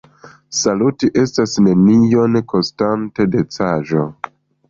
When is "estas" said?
1.23-1.53